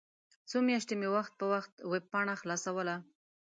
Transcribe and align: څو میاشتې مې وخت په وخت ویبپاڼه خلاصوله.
څو 0.49 0.57
میاشتې 0.67 0.93
مې 0.99 1.07
وخت 1.15 1.33
په 1.39 1.45
وخت 1.53 1.73
ویبپاڼه 1.91 2.33
خلاصوله. 2.41 2.95